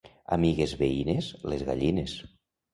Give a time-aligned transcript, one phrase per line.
[0.37, 2.19] Amigues veïnes, les gallines.